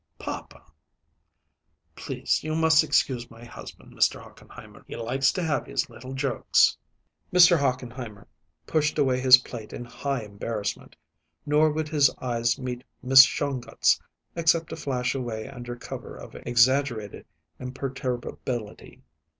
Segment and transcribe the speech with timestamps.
[0.17, 0.63] "Papa!"
[1.95, 4.19] "Please, you must excuse my husband, Mr.
[4.19, 6.75] Hochenheimer; he likes to have his little jokes."
[7.31, 7.55] Mr.
[7.55, 8.25] Hochenheimer
[8.65, 10.95] pushed away his plate in high embarrassment;
[11.45, 14.01] nor would his eyes meet Miss Shongut's,
[14.35, 17.27] except to flash away under cover of exaggerated
[17.59, 19.03] imperturbability.